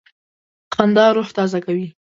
خندا 0.73 1.05
روح 1.15 1.29
تازه 1.37 1.59
کوي. 1.65 1.87